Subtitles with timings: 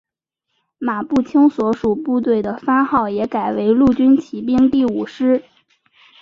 [0.79, 5.43] 马步青所属部队的番号也改为陆军骑兵第五师。